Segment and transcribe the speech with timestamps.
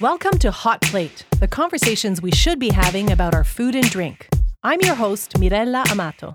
[0.00, 4.28] Welcome to Hot Plate, the conversations we should be having about our food and drink.
[4.62, 6.32] I'm your host, Mirella Amato.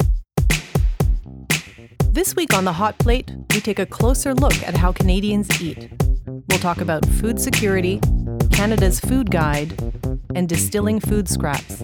[2.11, 5.89] This week on the Hot Plate, we take a closer look at how Canadians eat.
[6.25, 8.01] We'll talk about food security,
[8.51, 9.79] Canada's food guide,
[10.35, 11.83] and distilling food scraps.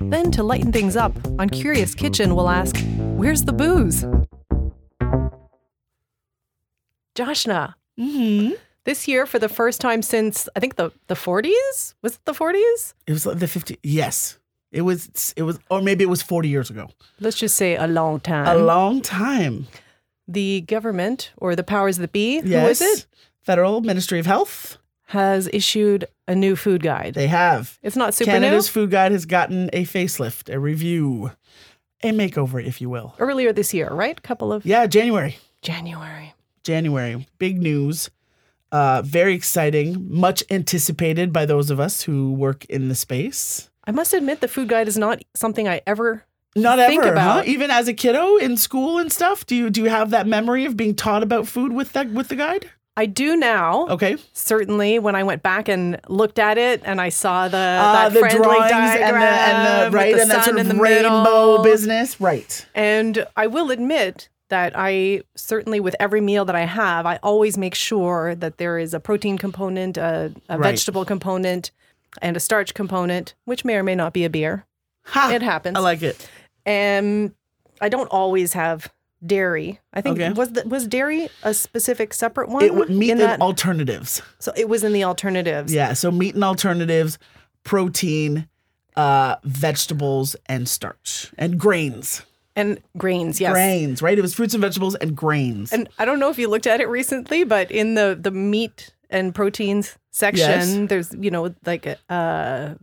[0.00, 2.76] Then, to lighten things up, on Curious Kitchen, we'll ask,
[3.16, 4.04] Where's the booze?
[7.14, 8.54] Joshna, Mm-hmm.
[8.84, 11.94] This year, for the first time since I think the, the 40s?
[12.02, 12.94] Was it the 40s?
[13.06, 13.78] It was like the 50.
[13.82, 14.38] Yes.
[14.72, 16.88] It was, it was, or maybe it was 40 years ago.
[17.20, 18.46] Let's just say a long time.
[18.46, 19.66] A long time.
[20.26, 22.80] the government or the powers that be, who Yes.
[22.80, 23.06] is it,
[23.42, 24.78] Federal Ministry of Health.
[25.08, 27.12] has issued a new food guide.
[27.14, 27.78] They have.
[27.82, 28.72] It's not super Canada's new.
[28.72, 31.30] food guide has gotten a facelift, a review,
[32.02, 33.14] a makeover, if you will.
[33.18, 34.20] Earlier this year, right?
[34.22, 35.36] Couple of Yeah, January.
[35.62, 36.32] January.
[36.64, 37.26] January.
[37.38, 38.10] Big news.
[38.74, 40.04] Uh, very exciting.
[40.10, 43.70] Much anticipated by those of us who work in the space.
[43.86, 46.24] I must admit, the food guide is not something I ever.
[46.56, 47.50] Not Think ever, about- huh?
[47.54, 49.46] Even as a kiddo in school and stuff.
[49.46, 52.28] Do you do you have that memory of being taught about food with that with
[52.28, 52.70] the guide?
[52.96, 53.86] I do now.
[53.90, 54.16] Okay.
[54.32, 58.20] Certainly, when I went back and looked at it, and I saw the Uh, the
[58.20, 61.62] drawings and the, and the right the and that sort of the rainbow middle.
[61.64, 62.66] business, right?
[62.74, 67.56] And I will admit that I certainly, with every meal that I have, I always
[67.56, 70.70] make sure that there is a protein component, a, a Right.
[70.70, 71.70] vegetable component,
[72.22, 74.66] and a starch component, which may or may not be a beer.
[75.06, 75.76] Ha, It happens.
[75.76, 76.28] I like it.
[76.66, 77.34] And
[77.80, 78.92] I don't always have
[79.26, 79.80] dairy.
[79.92, 80.32] I think Okay.
[80.32, 82.62] was the, was dairy a specific separate one?
[82.64, 84.20] It would meat in and alternatives.
[84.38, 85.72] so it was in the alternatives.
[85.72, 87.18] Yeah, so meat and alternatives,
[87.64, 88.46] protein,
[88.96, 92.22] uh, vegetables, and starch and grains.
[92.56, 93.52] And grains, yes.
[93.52, 94.16] Grains, right?
[94.16, 95.72] It was fruits and vegetables and grains.
[95.72, 98.94] And I don't know if you looked at it recently, but in the the meat
[99.10, 100.88] and proteins section, Yes.
[100.88, 102.74] there's you know like uh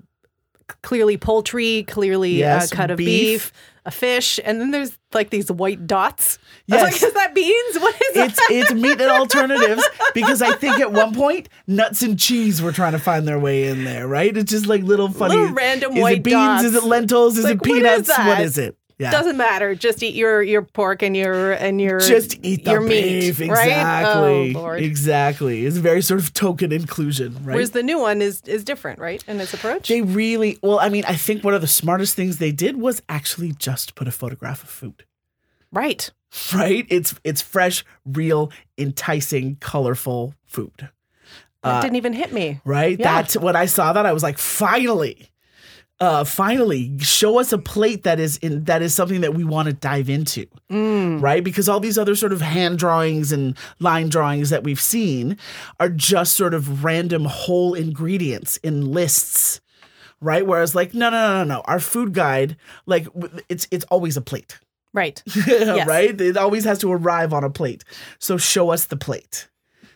[0.82, 3.08] clearly poultry, clearly Yes, a cut of beef.
[3.08, 3.54] beef.
[3.86, 6.38] a fish, and then there's like these white dots.
[6.68, 6.84] Yes.
[6.84, 7.80] like, is that beans?
[7.80, 8.26] What is it?
[8.30, 8.48] it's that?
[8.52, 9.84] it's meat and alternatives
[10.14, 13.68] because I think at one point nuts and cheese were trying to find their way
[13.70, 14.36] in there, right?
[14.38, 16.64] It's just like little funny Little random is white it beans?
[16.64, 17.38] Is it lentils?
[17.40, 18.10] Is Like, it peanuts?
[18.10, 18.42] what that?
[18.42, 18.78] is it?
[19.02, 19.10] Yeah.
[19.10, 19.74] Doesn't matter.
[19.74, 23.40] Just eat your your pork and your and your just eat the your beef.
[23.40, 23.68] meat, right?
[23.68, 24.56] Exactly.
[24.56, 24.82] Oh, Lord.
[24.84, 25.66] Exactly.
[25.66, 27.56] It's a very sort of token inclusion, right?
[27.56, 29.24] Whereas the new one is is different, right?
[29.28, 29.88] In its approach.
[29.90, 33.02] they really well, I mean, I think one of the smartest things they did was
[33.10, 35.04] actually just put a photograph of food.
[35.72, 36.12] right.
[36.54, 36.86] Right?
[36.90, 40.90] It's it's fresh, real, enticing, colorful food.
[41.64, 42.62] That uh, didn't even hit me.
[42.66, 43.00] right?
[43.00, 43.16] Yeah.
[43.22, 45.31] That's when I saw that I was like, finally,
[46.02, 49.68] uh, finally, show us a plate that is in that is something that we want
[49.68, 51.22] to dive into, Mm.
[51.22, 51.44] right?
[51.44, 55.38] Because all these other sort of hand drawings and line drawings that we've seen
[55.80, 59.62] are just sort of random whole ingredients in lists.
[60.24, 61.62] Right, whereas like no, no, no, no, no.
[61.66, 63.08] Our food guide, like
[63.50, 64.60] it's it's always a plate,
[64.94, 65.24] Right.
[65.48, 66.20] right?
[66.22, 67.84] It always has to arrive on a plate.
[68.20, 69.48] So show us the plate.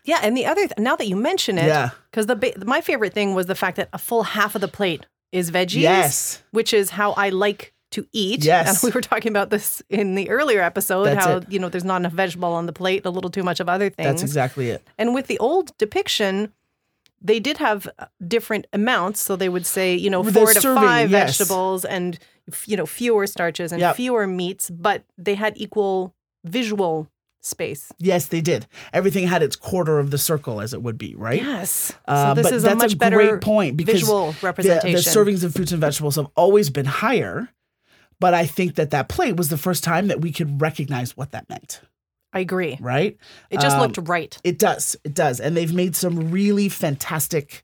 [0.03, 1.89] Yeah, and the other th- now that you mention it, Yeah.
[2.11, 4.67] because the ba- my favorite thing was the fact that a full half of the
[4.67, 5.05] plate
[5.35, 5.81] is veggies.
[5.81, 6.43] Yes.
[6.51, 8.43] which is how I like to eat.
[8.43, 8.67] Yes.
[8.83, 11.05] and we were talking about this in the earlier episode.
[11.05, 11.51] That's how it.
[11.51, 13.89] you know there's not enough vegetable on the plate, a little too much of other
[13.89, 14.07] things.
[14.07, 14.81] That's exactly it.
[14.97, 16.51] And with the old depiction.
[17.21, 20.61] They did have uh, different amounts, so they would say, you know, The four to
[20.61, 21.37] serving, five yes.
[21.37, 22.19] vegetables and,
[22.67, 23.95] you know, fewer starches and Yep.
[23.95, 26.13] fewer meats, but they had equal
[26.43, 27.09] visual
[27.45, 27.91] space.
[27.99, 28.67] Yes, they did.
[28.93, 31.41] Everything had its quarter of the circle, as it would be, right?
[31.41, 31.93] Yes.
[32.07, 34.91] Uh, so this is a much better great point because visual the, representation.
[34.93, 34.97] the
[35.31, 37.49] servings of fruits and vegetables have always been higher.
[38.19, 41.31] But I think that that plate was the first time that we could recognize what
[41.31, 41.81] that meant,
[42.31, 42.77] I agree.
[42.79, 43.17] right?
[43.49, 44.37] It just Um, looked right.
[44.45, 44.95] It does.
[45.03, 45.41] It does.
[45.41, 47.63] And they've made some really fantastic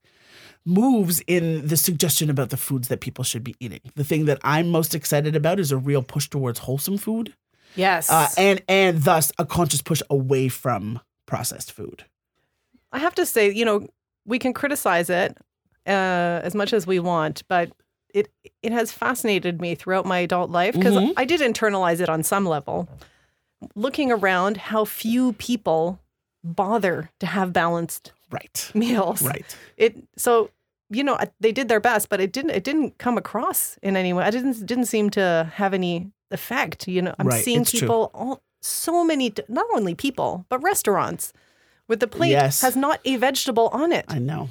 [0.66, 3.80] moves in the suggestion about the foods that people should be eating.
[3.96, 7.34] The thing that I'm most excited about is a real push towards wholesome food
[7.76, 8.10] Yes.
[8.10, 12.06] uh, and and thus a conscious push away from processed food.
[12.92, 13.88] I have to say, you know,
[14.26, 15.38] we can criticize it
[15.88, 17.72] uh, as much as we want, but
[18.14, 18.30] it
[18.62, 21.14] it has fascinated me throughout my adult life because Mhm.
[21.16, 22.90] I did internalize it on some level.
[23.76, 26.00] Looking around, how few people
[26.44, 28.72] bother to have balanced Right.
[28.74, 29.22] meals.
[29.22, 29.46] Right.
[29.78, 30.50] It so
[30.90, 34.12] you know they did their best, but it didn't it didn't come across in any
[34.14, 34.24] way.
[34.26, 36.88] I didn't didn't seem to have any effect.
[36.88, 41.34] You know, I'm Right, seeing people all so many not only people but restaurants
[41.88, 42.62] with the plate Yes.
[42.62, 44.06] has not a vegetable on it.
[44.08, 44.50] I know.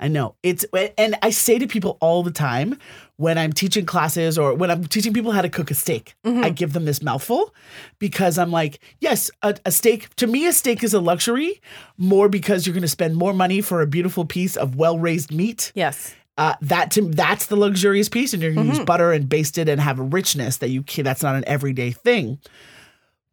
[0.00, 0.34] I know.
[0.42, 0.64] It's
[0.98, 2.78] and I say to people all the time
[3.16, 6.28] when I'm teaching classes or when I'm teaching people how to cook a steak, I
[6.28, 6.54] mm-hmm.
[6.54, 7.54] give them this mouthful
[8.00, 11.60] because I'm like, yes, a, a steak to me a steak is a luxury
[11.96, 15.70] more because you're going to spend more money for a beautiful piece of well-raised meat.
[15.76, 16.14] Yes.
[16.36, 19.56] Uh, that to that's the luxurious piece, and you're going to use butter and baste
[19.56, 21.04] it and have a richness that you can.
[21.04, 22.38] That's not an everyday thing.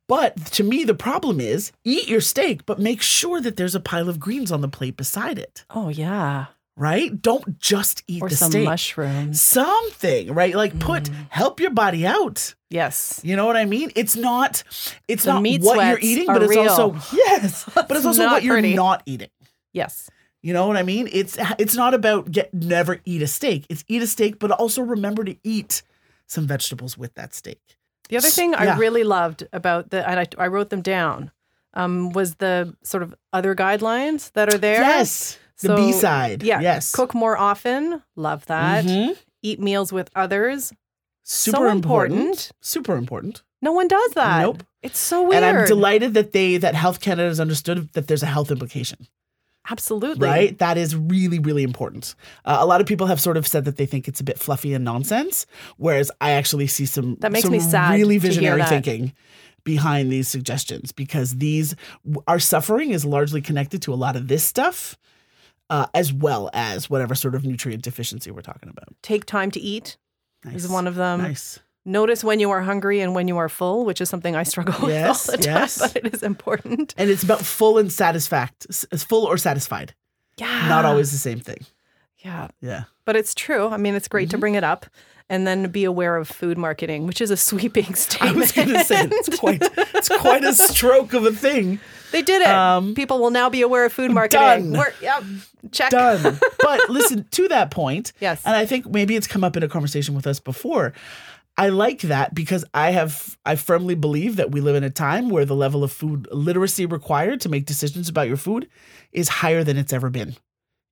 [0.08, 3.80] But to me, the problem is eat your steak, but make sure that there's a
[3.80, 6.48] pile of greens on the plate beside it Oh yeah.
[6.76, 7.20] right?
[7.22, 8.24] Don't just eat steak.
[8.24, 8.66] Or the some steak.
[8.66, 9.42] mushrooms.
[9.42, 10.54] Something, right?
[10.54, 11.28] Like put Mm.
[11.30, 12.56] help your body out.
[12.70, 13.22] Yes.
[13.24, 13.92] You know what I mean?
[13.96, 14.64] It's not
[15.08, 16.70] it's The not what you're eating, but it's real.
[16.70, 19.30] also yes, but it's It's also what you're not eating.
[19.74, 20.10] Yes.
[20.42, 21.08] You know what I mean?
[21.12, 23.66] It's it's not about get never eat a steak.
[23.70, 25.84] It's eat a steak, but also remember to eat
[26.28, 27.60] some vegetables with that steak.
[28.10, 31.32] The other thing I really loved about the, and I, I wrote them down,
[31.74, 34.82] um, was the sort of other guidelines that are there.
[34.82, 35.38] Yes.
[35.62, 36.42] The B side.
[36.44, 36.60] Yeah.
[36.60, 36.92] Yes.
[36.92, 38.02] Cook more often.
[38.16, 38.84] Love that.
[38.84, 39.16] Mhm.
[39.44, 40.74] Eat meals with others.
[41.24, 42.20] Super So important.
[42.20, 42.52] important.
[42.62, 43.44] Super important.
[43.62, 44.42] No one does that.
[44.42, 44.64] Nope.
[44.82, 45.44] It's so weird.
[45.44, 49.08] And I'm delighted that they that Health Canada has understood that there's a health implication.
[49.70, 50.28] Absolutely.
[50.28, 50.58] right?
[50.58, 52.16] That is really, really important.
[52.46, 54.40] Uh, a lot of people have sort of said that they think it's a bit
[54.40, 55.46] fluffy and nonsense,
[55.78, 59.14] whereas I actually see some That makes some me sad really visionary thinking
[59.64, 61.76] behind these suggestions because these
[62.28, 64.98] our suffering is largely connected to a lot of this stuff.
[65.70, 68.90] Uh, as well as whatever sort of nutrient deficiency we're talking about.
[69.02, 69.96] Take time to eat
[70.44, 70.66] Nice.
[70.66, 71.22] is one of them.
[71.22, 71.60] nice.
[71.84, 74.76] Notice when you are hungry and when you are full, which is something I struggle
[74.86, 75.80] with Yes, all the time, yes.
[75.80, 76.94] but it is important.
[76.98, 78.68] And it's about full and satisfact,
[79.00, 79.96] full or satisfied.
[80.38, 80.68] Yeah.
[80.70, 81.66] Not always the same thing.
[82.20, 82.50] Yeah.
[82.62, 82.84] Yeah.
[83.06, 83.68] But it's true.
[83.70, 84.32] I mean, it's great Mm-hmm.
[84.32, 84.86] to bring it up
[85.28, 88.36] and then be aware of food marketing, which is a sweeping statement.
[88.36, 89.62] I was going to say it's quite
[89.96, 91.80] it's quite a stroke of a thing.
[92.12, 92.48] they did it.
[92.48, 94.74] Um, People will now be aware of food marketing.
[94.74, 94.80] done.
[94.80, 95.24] We're, yep.
[95.72, 95.90] Check.
[95.90, 96.38] done.
[96.60, 98.44] But listen, to that point, Yes.
[98.46, 100.94] and I think maybe it's come up in a conversation with us before.
[101.62, 105.30] I like that because I have I firmly believe that we live in a time
[105.30, 108.68] where the level of food literacy required to make decisions about your food
[109.12, 110.36] is higher than it's ever been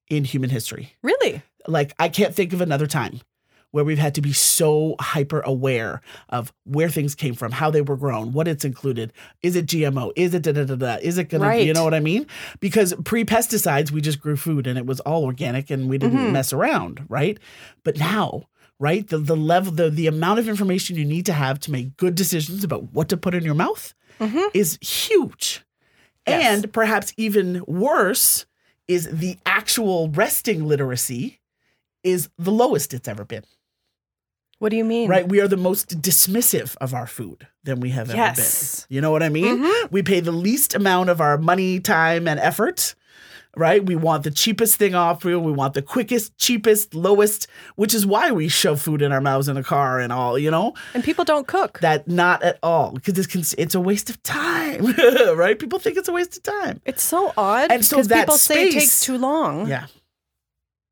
[0.09, 0.93] in human history.
[1.01, 1.41] Really?
[1.67, 3.19] Like I can't think of another time
[3.71, 7.81] where we've had to be so hyper aware of where things came from, how they
[7.81, 9.11] were grown, what it's included.
[9.43, 10.11] Is it GMO?
[10.15, 10.97] Is it da da da da?
[11.01, 11.45] Is it gonna?
[11.67, 12.27] You know what I mean?
[12.59, 16.17] Because pre pesticides, we just grew food and it was all organic and we didn't
[16.19, 16.33] Mm-hmm.
[16.33, 17.39] mess around, right?
[17.83, 18.43] But now.
[18.81, 21.97] Right, the the level, the the amount of information you need to have to make
[21.97, 24.39] good decisions about what to put in your mouth mm-hmm.
[24.53, 25.65] is huge,
[26.25, 26.63] Yes.
[26.63, 28.45] and perhaps even worse
[28.87, 31.41] is the actual resting literacy
[32.03, 33.43] is the lowest it's ever been.
[34.59, 35.09] What do you mean?
[35.09, 35.27] Right?
[35.27, 38.17] We are the most dismissive of our food than we have Yes.
[38.39, 38.95] ever been.
[38.95, 39.57] You know what I mean?
[39.63, 39.87] Mm-hmm.
[39.91, 42.95] We pay the least amount of our money, time, and effort.
[43.57, 43.83] Right?
[43.83, 45.39] We want the cheapest thing off reel.
[45.39, 49.47] We want the quickest, cheapest, lowest, which is why we shove food in our mouths
[49.49, 50.75] in the car and all, you know?
[50.93, 51.79] And people don't cook.
[51.79, 52.91] That not at all.
[52.91, 54.85] Because it's, cons- it's a waste of time.
[55.35, 55.57] right?
[55.57, 56.79] People think it's a waste of time.
[56.85, 59.67] It's so odd And so people say it space- takes too long.
[59.67, 59.87] Yeah.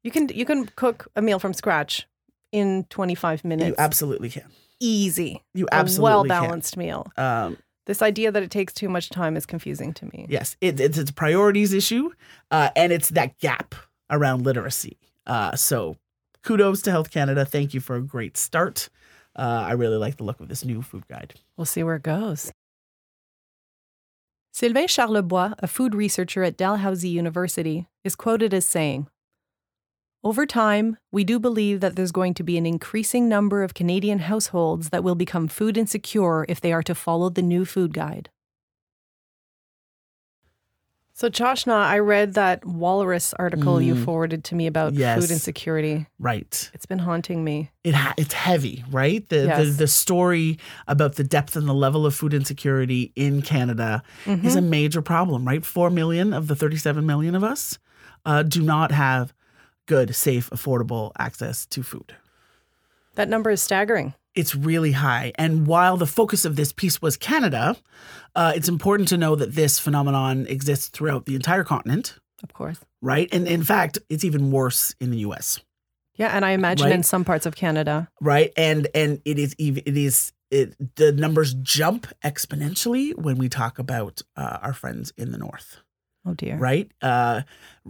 [0.03, 2.07] You can you can cook a meal from scratch
[2.51, 3.67] in 25 minutes.
[3.67, 4.45] You absolutely can.
[4.79, 5.43] Easy.
[5.53, 7.11] You absolutely well balanced meal.
[7.17, 7.57] Um,
[7.87, 10.27] This idea that it takes too much time is confusing to me.
[10.29, 12.11] Yes, it, it's it's a priorities issue,
[12.51, 13.75] uh, and it's that gap
[14.09, 14.97] around literacy.
[15.25, 15.95] Uh, so,
[16.43, 17.45] kudos to Health Canada.
[17.45, 18.89] Thank you for a great start.
[19.37, 21.35] Uh, I really like the look of this new food guide.
[21.55, 22.51] We'll see where it goes.
[24.51, 29.07] Sylvain Charlebois, a food researcher at Dalhousie University, is quoted as saying
[30.27, 34.19] Over time, we do believe that there's going to be an increasing number of Canadian
[34.19, 38.29] households that will become food insecure if they are to follow the new food guide.
[41.13, 44.03] So, Joshna, I read that Walrus article you Mm.
[44.03, 45.17] forwarded to me about Yes.
[45.21, 46.07] food insecurity.
[46.19, 46.69] Right.
[46.73, 47.71] It's been haunting me.
[47.85, 49.25] It ha- it's heavy, right?
[49.29, 49.77] The, the Yes.
[49.77, 54.61] the story about the depth and the level of food insecurity in Canada is a
[54.61, 55.63] major problem, right?
[55.65, 57.79] Four million of the 37 million of us
[58.25, 59.33] uh, do not have
[59.87, 62.13] good, safe, affordable access to food.
[63.15, 64.13] That number is staggering.
[64.35, 65.31] it's really high.
[65.35, 67.75] And while the focus of this piece was Canada,
[68.35, 72.77] uh, it's important to know that this phenomenon exists throughout the entire continent, Of course.
[73.01, 73.27] right?
[73.31, 75.59] And in fact, it's even worse in the U.S.,
[76.17, 76.93] Yeah, and I imagine Right.
[76.93, 78.09] in some parts of Canada.
[78.21, 78.51] right?
[78.55, 83.79] And and it is even it is it the numbers jump exponentially when we talk
[83.79, 85.77] about uh, our friends in the north.
[86.27, 86.57] Oh dear.
[86.57, 86.91] right?
[87.01, 87.41] Uh,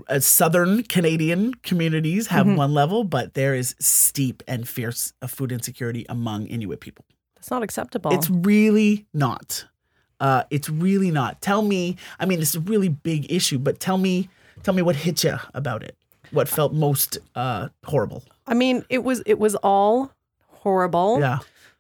[0.08, 2.56] uh, Southern Canadian communities have Mhm.
[2.56, 7.04] one level, but there is steep and fierce uh, food insecurity among Inuit people.
[7.36, 8.12] That's not acceptable.
[8.14, 9.66] It's really not.
[10.20, 11.42] Uh, it's really not.
[11.42, 11.96] Tell me.
[12.20, 14.30] I mean, it's a really big issue, but tell me,
[14.64, 15.96] tell me what hit you about it.
[16.32, 18.22] what felt most uh, horrible.
[18.46, 20.12] I mean, it was it was all
[20.48, 21.20] horrible.
[21.22, 21.40] Yeah.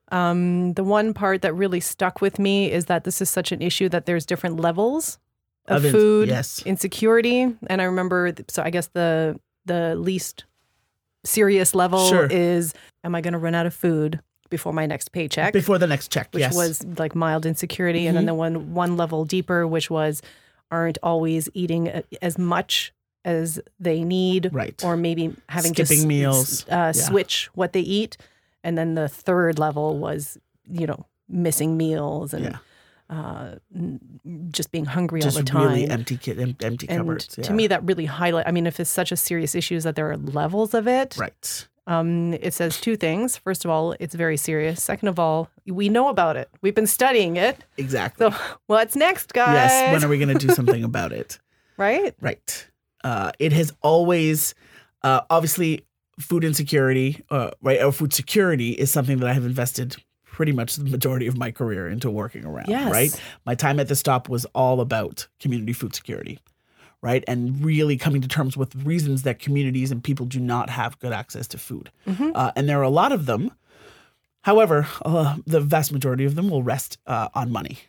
[0.09, 3.61] Um, the one part that really stuck with me is that this is such an
[3.61, 5.19] issue that there's different levels
[5.67, 6.61] of, Of in- food yes.
[6.65, 8.33] insecurity, and I remember.
[8.47, 10.45] So I guess the the least
[11.23, 12.27] serious level Sure.
[12.29, 14.19] is: Am I going to run out of food
[14.49, 15.53] before my next paycheck?
[15.53, 16.29] Before the next check.
[16.31, 16.51] which yes.
[16.55, 16.57] Mm-hmm.
[16.91, 20.21] was like mild insecurity, and then the one one level deeper, which was
[20.71, 22.93] aren't always eating a- as much
[23.25, 24.81] as they need, Right.
[24.85, 26.65] Or maybe having to Skipping s- meals.
[26.69, 28.15] uh, switch what they eat,
[28.63, 30.37] and then the third level was
[30.69, 32.57] you know missing meals and Yeah.
[33.09, 33.55] Uh,
[34.51, 35.63] just being hungry just all the time.
[35.67, 37.27] really empty em- empty and cupboards.
[37.27, 38.47] to me, that really highlight.
[38.47, 41.15] I mean, if it's such a serious issue, is that there are levels of it.
[41.17, 41.67] right.
[41.87, 43.37] Um, it says two things.
[43.37, 44.83] First of all, it's very serious.
[44.83, 46.49] Second of all, we know about it.
[46.61, 47.63] We've been studying it.
[47.77, 48.29] Exactly.
[48.29, 48.37] So
[48.67, 49.53] what's next, guys?
[49.53, 49.93] yes.
[49.93, 51.39] When are we going to do something about it?
[51.77, 52.13] right?
[52.19, 52.67] Right.
[53.05, 54.53] Uh, it has always,
[55.03, 55.85] uh, obviously,
[56.19, 59.95] food insecurity, uh, right, or food security is something that I have invested
[60.37, 62.67] pretty much the majority of my career into working around.
[62.69, 62.91] Yes.
[62.91, 63.21] Right.
[63.47, 66.37] My time at the stop was all about community food security,
[67.01, 70.99] right, and really coming to terms with reasons that communities and people do not have
[70.99, 72.29] good access to food, Mm-hmm.
[72.35, 73.51] uh, and there are a lot of them.
[74.41, 77.79] However, uh, the vast majority of them will rest uh, on money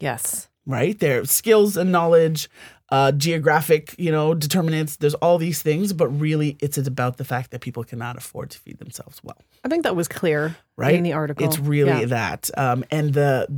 [0.00, 0.48] Yes.
[0.66, 0.98] right?
[0.98, 2.48] Their skills and knowledge,
[2.92, 4.96] uh, geographic, you know, determinants.
[4.96, 8.58] There's all these things, but really, it's about the fact that people cannot afford to
[8.58, 10.94] feed themselves well, I think that was clear right?
[10.94, 11.44] in the article.
[11.46, 12.06] It's really Yeah.
[12.06, 13.48] that, um, and the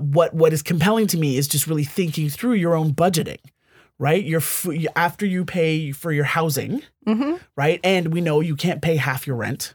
[0.00, 3.38] what what is compelling to me is just really thinking through your own budgeting.
[3.98, 4.42] Right, your
[4.94, 7.40] after you pay for your housing, Mhm.
[7.56, 9.74] right, and we know you can't pay half your rent.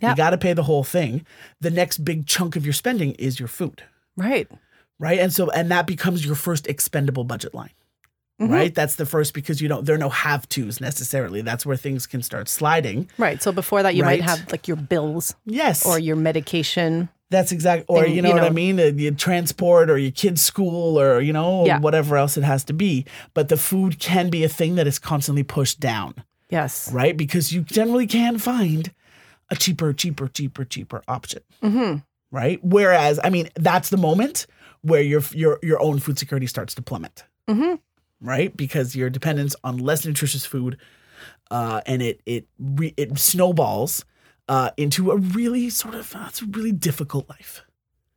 [0.00, 0.10] Yeah.
[0.10, 1.24] You got to pay the whole thing.
[1.60, 3.84] The next big chunk of your spending is your food
[4.16, 4.50] right.
[4.98, 5.20] right?
[5.20, 7.70] And so and that becomes your first expendable budget line.
[8.42, 8.50] Mhm.
[8.50, 8.74] Right?
[8.74, 11.42] That's the first because you don't there are no have tos necessarily.
[11.42, 13.08] That's where things can start sliding.
[13.18, 13.42] Right.
[13.42, 15.86] So before that, you might have like your bills Yes.
[15.86, 17.08] or your medication.
[17.30, 18.76] that's exactly, or you know, you what I mean?
[18.98, 21.78] Your transport or your kid's school or you know, Yeah.
[21.78, 23.06] whatever else it has to be.
[23.32, 26.12] But the food can be a thing that is constantly pushed down,
[26.50, 26.90] Yes.
[26.92, 27.16] right?
[27.16, 28.92] Because you generally can find
[29.50, 31.40] a cheaper, cheaper, cheaper, cheaper option.
[31.62, 32.00] Mm-hmm.
[32.30, 32.58] Right?
[32.62, 34.46] Whereas, I mean, that's the moment
[34.82, 37.24] where your your your own food security starts to plummet.
[37.48, 37.76] Mm-hmm.
[38.22, 38.56] Right?
[38.56, 40.78] Because your dependence on less nutritious food,
[41.50, 44.04] uh, and it it re- it snowballs
[44.48, 47.62] uh, into a really sort of uh, it's a really difficult life,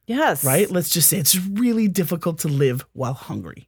[0.07, 0.43] Yes.
[0.45, 0.69] right?
[0.71, 3.67] Let's just say it's really difficult to live while hungry.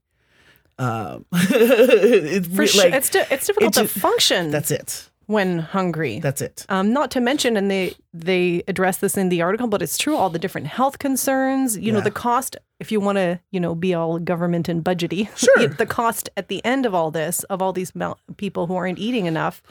[0.79, 2.84] Um, it's For re- sure.
[2.86, 5.10] like, it's, di- it's difficult it to ju- function that's it.
[5.28, 6.20] When hungry.
[6.20, 6.66] That's it.
[6.70, 10.16] Um, not to mention, and they they address this in the article, but it's true.
[10.18, 12.58] All the different health concerns, you know, the cost.
[12.80, 15.68] If you want to, you know, be all government and budgety, Sure.
[15.68, 17.92] the cost at the end of all this of all these
[18.38, 19.62] people who aren't eating enough,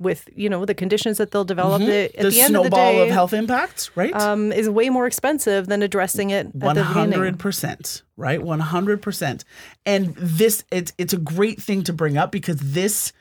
[0.00, 1.80] with you know the conditions that they'll develop.
[1.82, 2.22] The, at Mm-hmm.
[2.22, 4.14] The the, end of the snowball day, of health impacts, right?
[4.14, 7.12] um, is way more expensive than addressing it at One the beginning.
[7.12, 8.42] hundred percent, right?
[8.42, 9.44] One hundred percent.
[9.86, 13.12] And this, it's it's a great thing to bring up because this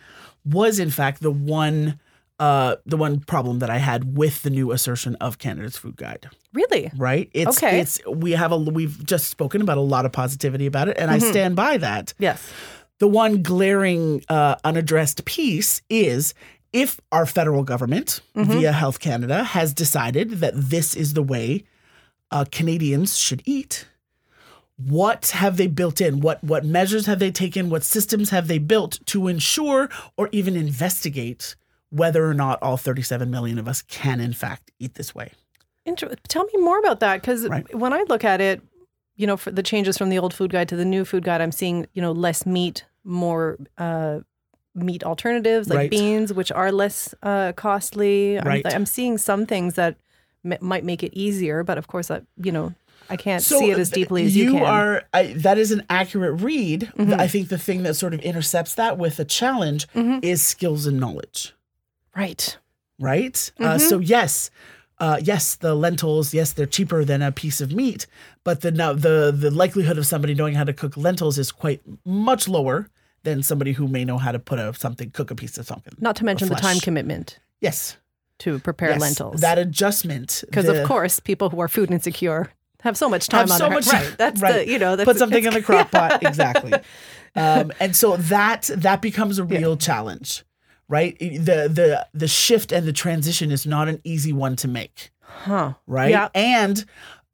[0.54, 2.00] was, in fact, the one,
[2.40, 6.30] uh, the one problem that I had with the new assertion of Canada's Food Guide.
[6.54, 6.92] Really?
[6.98, 7.30] Right?
[7.34, 7.80] It's Okay.
[7.80, 11.12] it's we have a we've just spoken about a lot of positivity about it, and
[11.12, 11.26] Mm-hmm.
[11.28, 12.14] I stand by that.
[12.20, 12.52] Yes.
[13.00, 16.34] The one glaring uh, unaddressed piece is
[16.74, 21.64] if our federal government, via Health Canada, has decided that this is the way
[22.32, 23.88] uh, Canadians should eat,
[24.78, 26.20] what have they built in?
[26.22, 27.70] What what measures have they taken?
[27.70, 31.56] What systems have they built to ensure or even investigate
[31.90, 35.32] whether or not all 37 million of us can in fact eat this way?
[35.86, 37.74] Inter- tell me more about that because Right.
[37.76, 38.62] when I look at it,
[39.16, 41.42] you know, for the changes from the old food guide to the new food guide,
[41.42, 44.20] I'm seeing you know less meat, more uh,
[44.76, 45.90] meat alternatives like Right.
[45.90, 48.38] beans, which are less uh, costly.
[48.40, 49.96] I'm, I'm seeing some things that
[50.46, 52.76] m- might make it easier, but of course, I, you know,
[53.10, 54.62] I can't So see it as deeply as you, can.
[54.62, 54.66] Mm-hmm.
[54.66, 55.04] are.
[55.14, 56.92] I, that is an accurate read.
[56.98, 60.20] I think the thing that sort of intercepts that with a challenge Mm-hmm.
[60.24, 61.54] is skills and knowledge.
[62.16, 62.58] right.
[63.00, 63.52] right?
[63.60, 63.80] Uh, Mm-hmm.
[63.90, 64.50] so yes,
[65.00, 68.08] uh, yes, the lentils, yes, they're cheaper than a piece of meat,
[68.44, 71.82] but the no, the the likelihood of somebody knowing how to cook lentils is quite
[72.04, 72.90] much lower
[73.24, 75.94] than somebody who may know how to put a something cook a piece of something.
[76.00, 77.98] Not to mention the time commitment Yes,
[78.40, 79.42] to prepare yes, lentils.
[79.42, 82.50] That adjustment, because of course, people who are food insecure
[82.82, 84.16] have so much time have on so their much right.
[84.18, 84.66] That's right.
[84.66, 86.74] the you know that's, put something in the crock pot exactly
[87.36, 90.44] um, and so that that becomes a real challenge
[90.88, 95.12] right the the the shift and the transition is not an easy one to make
[95.22, 95.74] Huh.
[95.88, 96.30] right Yeah.
[96.34, 96.86] and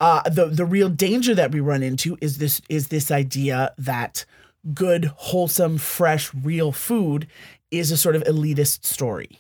[0.02, 4.26] uh, the the real danger that we run into is this is this idea that
[4.74, 7.28] good, wholesome, fresh, real food
[7.72, 9.40] is a sort of elitist story.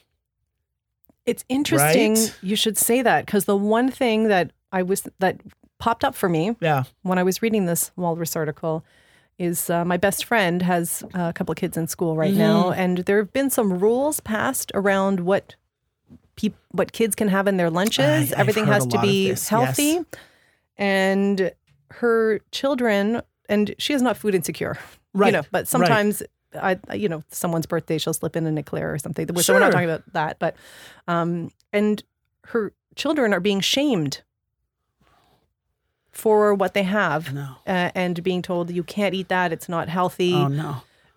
[1.26, 2.36] It's interesting Right?
[2.42, 5.42] you should say that because the one thing that I was that
[5.84, 6.84] popped up for me Yeah.
[7.02, 8.84] when I was reading this Walrus article
[9.38, 12.80] is uh, my best friend has a couple of kids in school right now, Mm-hmm.
[12.82, 15.56] and there have been some rules passed around what
[16.36, 18.32] peop- what kids can have in their lunches.
[18.32, 20.06] I- Everything has to be healthy, yes.
[20.78, 21.52] and
[22.02, 24.78] her children, and she is not food insecure,
[25.14, 25.28] Right.
[25.34, 25.68] You know, but right.
[25.68, 26.24] sometimes.
[26.56, 29.26] I, you know, someone's birthday, she'll slip in an eclair or something.
[29.42, 30.56] So we're not talking about that, but,
[31.08, 32.04] um, and
[32.54, 34.22] her children are being shamed
[36.14, 37.56] for what they have No.
[37.68, 40.70] uh, and being told you can't eat that it's not healthy Oh no.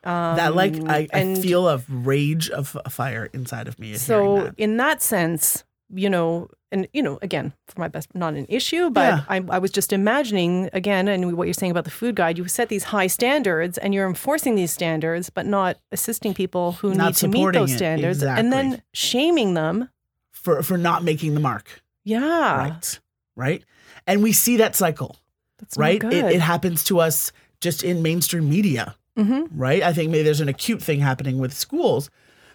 [0.05, 3.95] um, that like I, I feel a rage of a fire inside of me.
[3.97, 4.55] so that.
[4.57, 8.91] in that sense you know and you know again for my best not an issue
[8.91, 9.21] but Yeah.
[9.29, 12.49] I, I was just imagining again and what you're saying about the food guide you
[12.49, 17.07] set these high standards and you're enforcing these standards but not assisting people who Not
[17.07, 19.91] need to meet those it, standards and then shaming them
[20.33, 23.01] for for not making the mark, yeah right?
[23.37, 23.65] Right?
[24.07, 25.17] And we see that cycle,
[25.59, 26.03] that's right?
[26.03, 29.83] It, it happens to us just in mainstream media, hmm right?
[29.83, 32.11] I think maybe there's an acute thing happening with schools,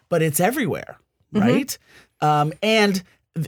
[0.09, 0.97] but it's everywhere,
[1.33, 1.41] Mhm.
[1.41, 1.77] right?
[2.21, 3.01] Um, and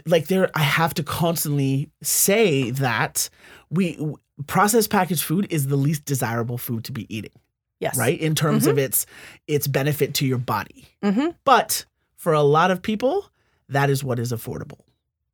[0.05, 3.29] like there, I have to constantly say that
[3.69, 3.99] we
[4.47, 7.31] processed packaged food is the least desirable food to be eating,
[7.79, 8.19] yes right?
[8.19, 9.05] In terms of its
[9.47, 10.85] its benefit to your body.
[11.03, 13.29] hmm But for a lot of people,
[13.69, 14.79] that is what is affordable.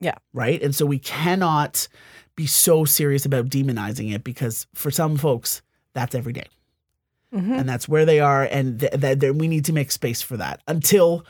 [0.01, 0.15] Yeah.
[0.33, 0.61] Right.
[0.63, 1.87] And so we cannot
[2.39, 5.61] be so serious about demonizing it because for some folks,
[5.93, 6.47] that's every day
[7.33, 8.43] hmm and that's where they are.
[8.43, 11.25] And th- th- th- we need to make space for that until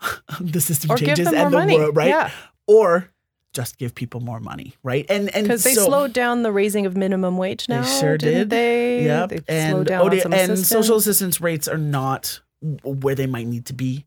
[0.40, 2.08] the system or changes and the money world, right?
[2.08, 2.30] yeah
[2.66, 3.08] Or
[3.52, 5.06] just give people more money, right?
[5.08, 7.82] And and Because they so- slowed down the raising of minimum wage now.
[7.82, 8.50] sure didn't did.
[8.50, 9.04] They?
[9.04, 9.28] Yep.
[9.30, 10.68] They and slowed down on OD and assistance.
[10.68, 12.40] social assistance rates are not
[12.84, 14.04] where they might need to be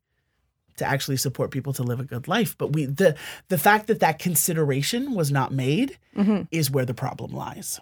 [0.77, 2.57] to actually support people to live a good life.
[2.57, 3.15] But we the
[3.49, 6.47] the fact that that consideration was not made Mhm.
[6.51, 7.79] is where the problem lies.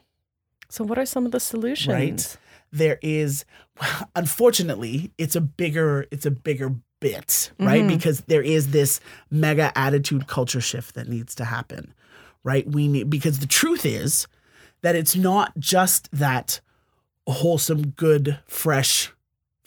[0.70, 1.94] So, what are some of the solutions?
[1.94, 2.38] Right.
[2.74, 3.44] There is,
[4.16, 7.84] unfortunately, it's a bigger it's a bigger bit, right?
[7.84, 7.88] Mhm.
[7.88, 11.94] Because there is this mega attitude culture shift that needs to happen,
[12.44, 12.68] right?
[12.70, 14.28] We need because the truth is
[14.82, 16.60] that it's not just that
[17.28, 19.12] wholesome, good, fresh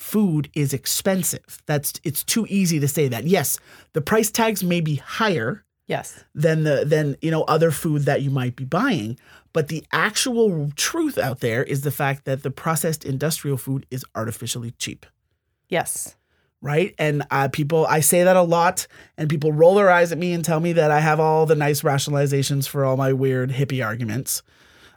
[0.05, 1.63] food is expensive.
[1.67, 3.25] That's it's too easy to say that.
[3.25, 3.59] Yes,
[3.95, 6.25] the price tags may be higher Yes.
[6.35, 9.19] than the than you know other food that you might be buying,
[9.53, 14.05] but the actual truth out there is the fact that the processed industrial food is
[14.15, 15.07] artificially cheap
[15.69, 16.17] Yes.
[16.61, 16.95] right?
[16.99, 18.87] And uh, people, I say that a lot,
[19.19, 21.55] and people roll their eyes at me and tell me that I have all the
[21.55, 24.43] nice rationalizations for all my weird hippie arguments.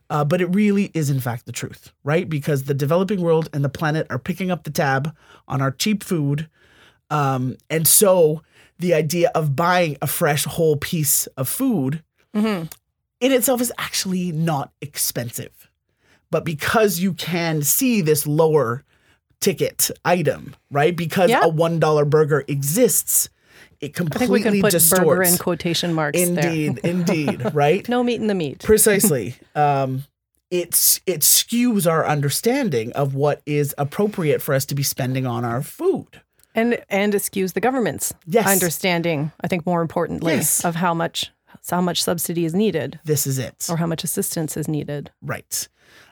[0.10, 2.30] Uh, but it really is, in fact, the truth, right?
[2.30, 5.14] Because the developing world and the planet are picking up the tab
[5.48, 6.50] on our cheap food.
[7.10, 8.42] Um, and so
[8.80, 12.64] the idea of buying a fresh, whole piece of food hmm
[13.20, 15.70] in itself is actually not expensive.
[16.30, 18.84] But because you can see this lower
[19.40, 20.96] ticket item, right?
[20.96, 21.42] Because Yeah.
[21.44, 23.30] a $1 burger exists,
[23.82, 25.04] it completely I think we can put distorts.
[25.04, 26.92] burger in quotation marks indeed, there.
[26.92, 27.88] indeed, right?
[27.90, 28.60] no meat in the meat.
[28.64, 29.36] Precisely.
[29.56, 30.04] Um,
[30.50, 35.44] it's it skews our understanding of what is appropriate for us to be spending on
[35.44, 36.22] our food.
[36.56, 38.48] And and excuse the government's Yes.
[38.48, 40.64] understanding, I think more importantly, Yes.
[40.64, 41.32] of how much
[41.70, 43.68] how much subsidy is needed This is it.
[43.70, 45.12] or how much assistance is needed.
[45.22, 45.68] Right.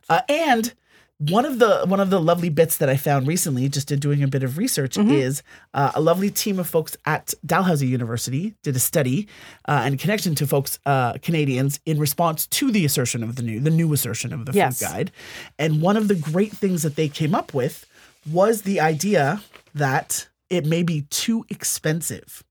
[0.09, 0.73] Uh, and
[1.17, 4.21] one of the one of the lovely bits that I found recently, just in doing
[4.21, 8.75] a bit of research, is uh, a lovely team of folks at Dalhousie University did
[8.75, 9.27] a study
[9.67, 13.61] uh, and connection to folks uh, Canadians in response to the assertion of the new
[13.61, 14.79] the new assertion of the Yes.
[14.79, 15.11] food guide.
[15.57, 17.85] And one of the great things that they came up with
[18.29, 19.41] was the idea
[19.73, 22.43] that it may be too expensive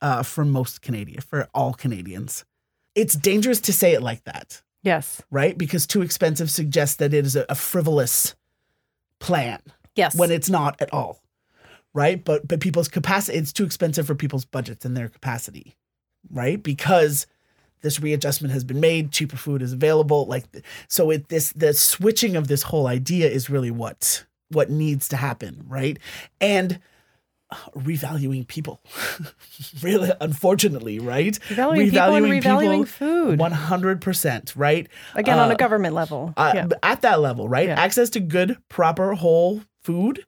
[0.00, 2.44] uh, for most Canadian for all Canadians.
[2.94, 5.20] It's dangerous to say it like that Yes.
[5.30, 5.58] right?
[5.58, 8.34] Because too expensive suggests that it is a, a frivolous
[9.18, 9.60] plan
[9.96, 10.14] Yes.
[10.14, 11.22] when it's not at all,
[11.92, 12.24] right?
[12.24, 15.76] But but people's capacity it's too expensive for people's budgets and their capacity,
[16.30, 16.62] right?
[16.62, 17.26] Because
[17.82, 20.44] this readjustment has been made, cheaper food is available, like
[20.88, 25.16] so it this the switching of this whole idea is really what what needs to
[25.16, 25.98] happen, right?
[26.40, 26.78] And
[27.76, 28.80] revaluing people,
[29.82, 31.38] really, unfortunately, right?
[31.40, 33.38] revaluing people and revaluing people food.
[33.38, 34.88] One hundred percent, right?
[35.14, 36.34] Again, on uh, a government level.
[36.36, 36.68] uh, yeah.
[36.82, 37.68] at that level, right?
[37.68, 37.80] Yeah.
[37.80, 40.24] Access to good, proper, whole food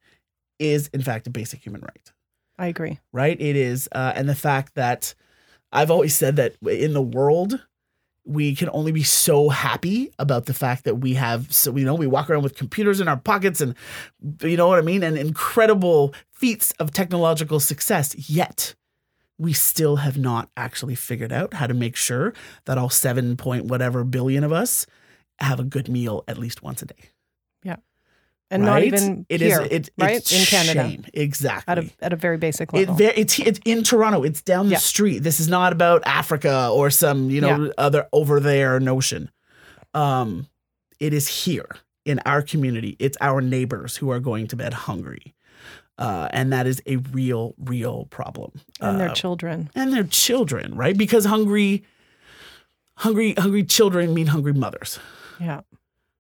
[0.59, 2.13] is, in fact, a basic human right,
[2.59, 2.99] I agree.
[3.13, 3.41] right?
[3.41, 3.89] It is.
[3.93, 5.15] Uh, and the fact that
[5.73, 7.65] I've always said that in the world,
[8.29, 11.95] we can only be so happy about the fact that we have so we know
[11.95, 13.75] we walk around with computers in our pockets and
[14.43, 15.03] you know what I mean?
[15.03, 18.15] And incredible feats of technological success.
[18.31, 18.75] Yet
[19.39, 22.35] we still have not actually figured out how to make sure
[22.67, 24.87] that all 7 point whatever billion of us
[25.41, 27.11] have a good meal at least once a day
[28.51, 29.49] and not even It is.
[29.53, 31.05] here, it, right it's in Canada shame.
[31.15, 32.95] exactly at a at a very basic level.
[32.95, 34.23] ve- it's it's in Toronto.
[34.23, 34.79] It's down the Yeah.
[34.79, 35.19] street.
[35.23, 37.73] This is not about Africa or some you know Yeah.
[37.79, 39.31] other over there notion.
[39.95, 40.49] Um,
[41.01, 41.69] it is here
[42.05, 42.97] in our community.
[42.99, 45.35] It's our neighbors who are going to bed hungry,
[45.99, 48.53] uh, and that is a real, real problem.
[48.81, 49.71] and their Uh, children.
[49.75, 50.97] and their children, right?
[50.97, 51.85] Because hungry,
[52.97, 54.99] hungry, hungry children mean hungry mothers
[55.41, 55.61] Yeah.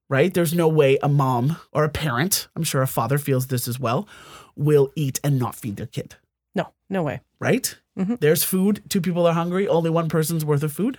[0.09, 0.33] Right?
[0.33, 3.79] There's no way a mom or a parent, I'm sure a father feels this as
[3.79, 4.09] well,
[4.57, 6.16] will eat and not feed their kid,
[6.55, 7.21] No, no way.
[7.40, 7.77] right?
[7.99, 8.18] Mhm.
[8.21, 10.99] There's food, two people are hungry, only one person's worth of food.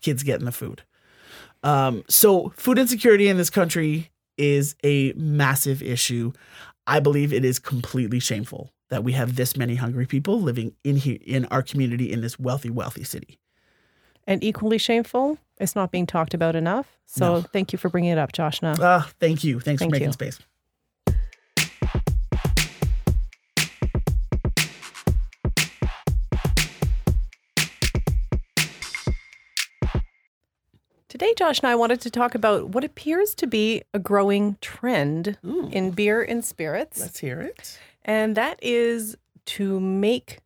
[0.00, 0.82] Kids getting the food.
[1.62, 6.32] Um, so, food insecurity in this country is a massive issue.
[6.86, 10.96] I believe it is completely shameful that we have this many hungry people living in
[10.96, 13.38] here in our community in this wealthy, wealthy city.
[14.26, 16.98] And equally shameful, it's not being talked about enough.
[17.06, 17.40] So No.
[17.42, 18.74] thank you for bringing it up, Joshna.
[18.80, 19.60] Ah, thank you.
[19.60, 20.12] Thanks Thank for making you.
[20.12, 20.38] space.
[31.08, 35.38] Today, Josh and I wanted to talk about what appears to be a growing trend
[35.46, 37.00] Ooh, in beer and spirits.
[37.00, 37.78] let's hear it.
[38.04, 40.40] And that is to make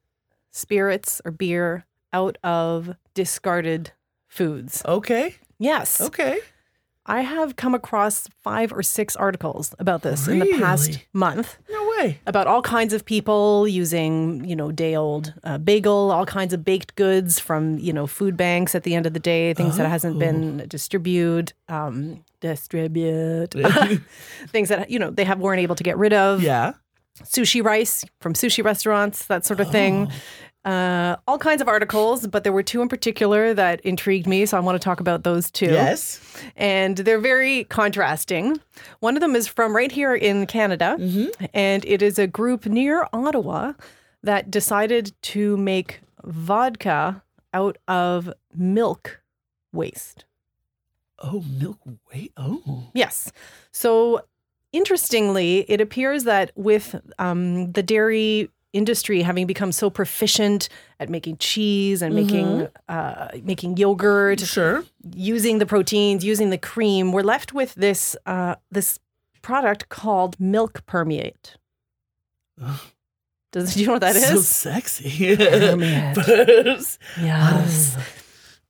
[0.51, 3.93] spirits or beer out of discarded
[4.29, 4.83] foods.
[4.85, 5.35] Okay.
[5.59, 6.01] Yes.
[6.01, 6.39] Okay.
[7.07, 11.89] I have come across five or six articles about this in the past month No
[11.99, 12.21] way.
[12.27, 16.65] about all kinds of people using, you know, day old uh, bagel, all kinds of
[16.65, 19.89] baked goods from, you know, food banks at the end of the day, things that
[19.89, 23.55] hasn't been distributed, um, distribute,
[24.49, 26.43] things that, you know, they have weren't able to get rid of.
[26.43, 26.75] yeah.
[27.25, 30.11] Sushi rice from sushi restaurants, that sort of thing.
[30.65, 34.45] Uh, all kinds of articles, but there were two in particular that intrigued me.
[34.45, 36.21] So I want to talk about those two Yes.
[36.55, 38.61] and they're very contrasting.
[39.01, 40.97] One of them is from right here in Canada,
[41.55, 43.73] and it is a group near Ottawa
[44.23, 47.23] that decided to make vodka
[47.55, 49.23] out of milk
[49.73, 50.27] waste.
[51.21, 51.79] Oh, milk.
[52.13, 52.33] Wait.
[52.37, 52.85] Oh.
[52.93, 53.33] Yes.
[53.73, 54.23] So,
[54.73, 60.69] interestingly, it appears that with um, the dairy industry having become so proficient
[61.01, 64.85] at making cheese and making uh, making yogurt, Sure.
[65.15, 68.99] using the proteins, using the cream, we're left with this uh, this
[69.43, 71.57] product called milk permeate.
[73.53, 74.27] Does do you know what that is?
[74.29, 75.37] So sexy.
[75.37, 76.15] Permeate.
[76.15, 77.97] But- yes.
[77.97, 78.03] I-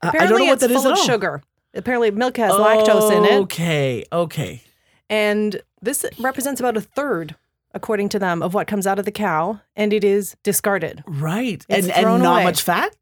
[0.02, 1.04] I Apparently, don't know what it's that is full at of all.
[1.04, 1.42] sugar.
[1.74, 4.02] Apparently, milk has lactose in it, Okay.
[4.10, 4.62] Okay.
[5.10, 7.36] and this represents about a third,
[7.74, 11.02] according to them, of what comes out of the cow, and it is discarded.
[11.06, 11.64] Right.
[11.68, 12.44] It's and and not away.
[12.44, 12.94] much fat.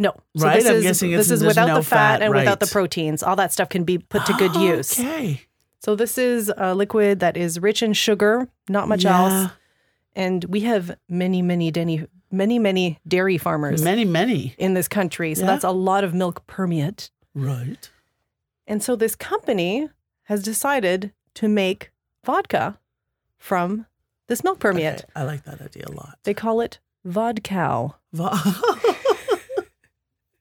[0.00, 2.22] No, so Right, This I'm is, guessing this it's- is without no the fat, fat,
[2.22, 3.22] and without the proteins.
[3.22, 4.98] All that stuff can be put to good oh, use.
[4.98, 5.42] Okay.
[5.80, 9.18] So this is a liquid that is rich in sugar, not much Yeah.
[9.44, 9.52] else,
[10.14, 14.54] and we have many, many, many, many, many dairy farmers Many, many.
[14.58, 15.34] in this country.
[15.34, 15.46] So Yeah.
[15.48, 17.10] that's a lot of milk permeate.
[17.34, 17.90] Right.
[18.68, 19.88] And so this company
[20.24, 21.90] has decided to make
[22.24, 22.78] vodka
[23.38, 23.86] from
[24.28, 25.00] this milk permeate.
[25.00, 26.18] Okay, I like that idea a lot.
[26.24, 27.94] They call it Vodkow.
[28.12, 28.38] Va-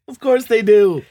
[0.07, 1.03] of course they do.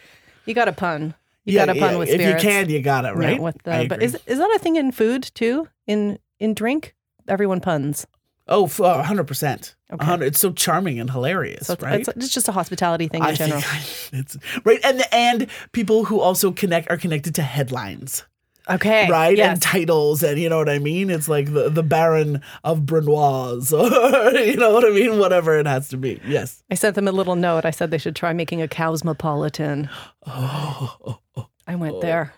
[0.45, 1.15] You got a pun.
[1.45, 2.43] You got a pun with spirits.
[2.43, 3.41] if you can, you got it Yeah, right.
[3.43, 5.69] with the, but is is that a thing in food too?
[5.87, 6.95] In in drink,
[7.29, 8.07] everyone puns.
[8.49, 9.75] oh, f- uh, 100%.
[9.93, 9.97] Okay.
[9.97, 12.01] 100 It's so charming and hilarious, So it's, right?
[12.01, 13.61] it's, it's just a hospitality thing in I general.
[13.61, 18.25] think it's right, and and people who also connect are connected to headlines,
[18.69, 19.09] okay.
[19.11, 19.37] right?
[19.37, 19.53] Yes.
[19.55, 21.11] And titles, and you know what I mean.
[21.11, 25.19] It's like the the Baron of Brunoise, or you know what I mean.
[25.19, 26.21] Whatever it has to be.
[26.27, 26.63] Yes.
[26.71, 27.65] I sent them a little note.
[27.65, 29.89] I said they should try making a cosmopolitan.
[30.27, 31.19] Oh,
[31.67, 32.35] I went there.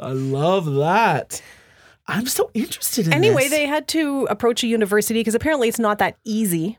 [0.00, 1.42] I love that.
[2.06, 3.16] I'm so interested in this.
[3.16, 3.50] Anyway, this.
[3.50, 6.78] they had to approach a university because apparently it's not that easy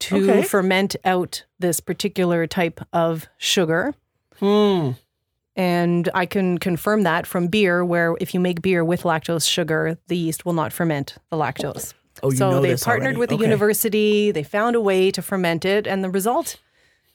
[0.00, 0.42] to Okay.
[0.42, 3.94] ferment out this particular type of sugar.
[4.40, 4.92] Hmm.
[5.56, 9.96] And I can confirm that from beer, where if you make beer with lactose sugar,
[10.08, 11.94] the yeast will not ferment the lactose.
[12.22, 13.18] Oh, you so know they this partnered already.
[13.18, 13.44] with the Okay.
[13.44, 14.30] university.
[14.32, 16.56] They found a way to ferment it, and the result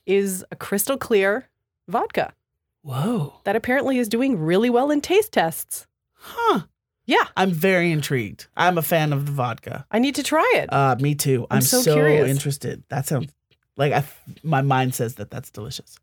[0.06, 1.50] is a crystal clear
[1.88, 2.34] vodka
[2.82, 3.34] Whoa.
[3.44, 5.86] that apparently is doing really well in taste tests.
[6.14, 6.62] Huh.
[7.06, 8.48] Yeah, I'm very intrigued.
[8.56, 9.86] I'm a fan of the vodka.
[9.90, 10.72] I need to try it.
[10.72, 11.48] Uh, me too.
[11.50, 12.84] I'm, I'm so so, interested.
[12.90, 13.32] That sounds
[13.78, 14.04] like I,
[14.44, 15.98] my mind says that that's delicious.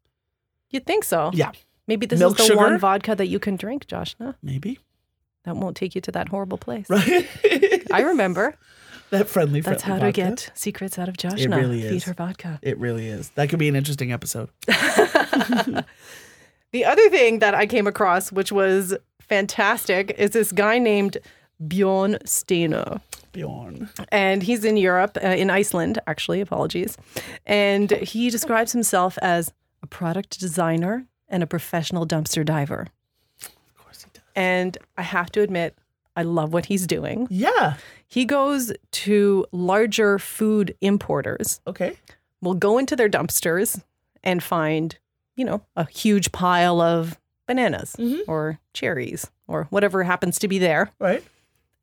[0.70, 1.30] You'd think so.
[1.32, 1.52] Yeah.
[1.86, 2.56] Maybe this Milk is the sugar?
[2.56, 4.36] one vodka that you can drink, Joshna.
[4.42, 4.78] Maybe.
[5.44, 6.90] That won't take you to that horrible place.
[6.90, 7.28] Right?
[7.92, 8.56] I remember.
[9.10, 10.34] that friendly, That's how friendly to vodka.
[10.48, 11.56] get secrets out of Joshna.
[11.56, 12.58] really Feed her vodka.
[12.62, 13.30] It really is.
[13.30, 14.50] That could be an interesting episode.
[16.72, 21.16] The other thing that I came across, which was fantastic, is this guy named
[21.66, 23.00] Bjorn Steinar.
[23.32, 23.88] Bjorn.
[24.10, 26.98] and he's in Europe, uh, in Iceland, actually, apologies.
[27.46, 32.86] And he describes himself as a product designer and a professional dumpster diver.
[33.42, 34.22] Of course he does.
[34.34, 35.76] And I have to admit,
[36.16, 37.26] I love what he's doing.
[37.30, 37.74] Yeah.
[38.06, 41.96] He goes to larger food importers, Okay.
[42.40, 43.82] will go into their dumpsters
[44.24, 44.98] and find,
[45.36, 48.20] you know, a huge pile of bananas Mhm.
[48.26, 50.90] or cherries or whatever happens to be there.
[50.98, 51.22] Right.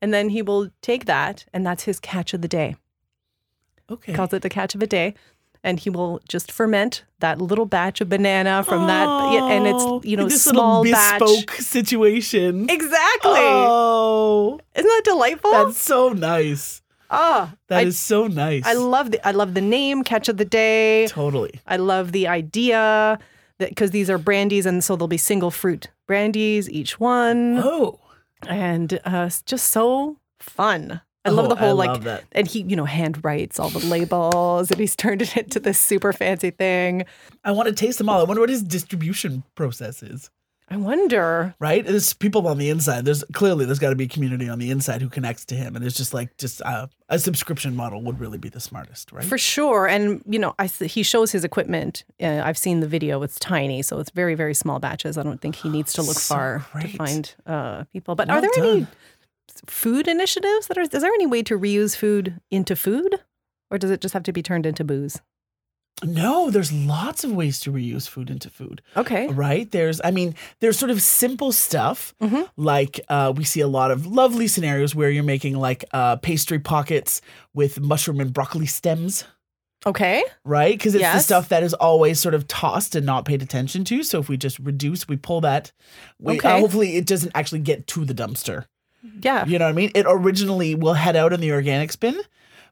[0.02, 2.76] And then he will take that, and that's his catch of the day.
[3.90, 4.12] Okay.
[4.12, 5.14] He calls it the catch of a day.
[5.64, 10.06] And he will just ferment that little batch of banana from that, and Oh, it's
[10.06, 11.20] you know this small little batch.
[11.20, 12.68] bespoke situation.
[12.68, 13.40] Exactly.
[13.40, 15.50] Oh, Isn't that delightful?
[15.50, 16.82] that's so nice.
[17.10, 18.62] oh, That I, is so nice.
[18.66, 21.06] I love the I love the name catch of the day.
[21.08, 21.60] totally.
[21.66, 23.18] I love the idea
[23.58, 28.00] that because these are brandies, and so there'll be single fruit brandies each one, Oh,
[28.46, 31.00] and uh, just so fun.
[31.24, 32.24] I love Oh, the whole like that.
[32.32, 35.78] and he you know hand writes all the labels and he's turned it into this
[35.80, 37.04] super fancy thing.
[37.44, 38.20] I want to taste them all.
[38.20, 40.30] I wonder what his distribution process is.
[40.66, 41.54] I wonder.
[41.60, 41.84] Right?
[41.84, 43.04] There's people on the inside.
[43.04, 45.76] There's clearly there's got to be a community on the inside who connects to him,
[45.76, 49.26] and it's just like just uh, a subscription model would really be the smartest, right?
[49.26, 52.04] For sure, and you know, I he shows his equipment.
[52.20, 55.18] Uh, I've seen the video; it's tiny, so it's very, very small batches.
[55.18, 56.92] I don't think he needs to look So far great.
[56.92, 58.14] to find uh, people.
[58.14, 58.88] But Well are there any done.
[59.66, 60.82] Food initiatives that are?
[60.82, 63.20] Is there any way to reuse food into food,
[63.70, 65.20] or does it just have to be turned into booze?
[66.02, 68.82] no, there's lots of ways to reuse food into food.
[68.96, 72.48] Okay, right there's i mean there's sort of simple stuff Mhm.
[72.56, 76.58] like uh, we see a lot of lovely scenarios where you're making like uh, pastry
[76.58, 77.20] pockets
[77.54, 79.24] with mushroom and broccoli stems
[79.86, 83.40] okay, right because it's the stuff that is always sort of tossed and not paid
[83.40, 85.70] attention to so if we just reduce we pull that
[86.18, 86.60] we, uh, Okay.
[86.60, 88.64] hopefully it doesn't actually get to the dumpster
[89.22, 89.90] yeah, you know what i mean?
[89.94, 92.20] It originally will head out in the organics bin